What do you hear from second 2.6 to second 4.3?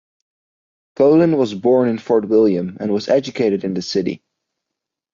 and was educated in the city.